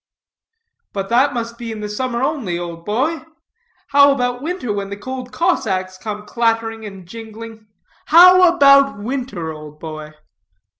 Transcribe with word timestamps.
"But 0.93 1.09
that 1.09 1.31
must 1.31 1.59
be 1.59 1.71
in 1.71 1.81
the 1.81 1.87
summer 1.87 2.23
only, 2.23 2.57
old 2.57 2.85
boy. 2.85 3.23
How 3.89 4.11
about 4.11 4.41
winter, 4.41 4.73
when 4.73 4.89
the 4.89 4.97
cold 4.97 5.31
Cossacks 5.31 5.99
come 5.99 6.25
clattering 6.25 6.85
and 6.85 7.07
jingling? 7.07 7.67
How 8.07 8.51
about 8.51 8.97
winter, 8.97 9.51
old 9.53 9.79
boy?" 9.79 10.13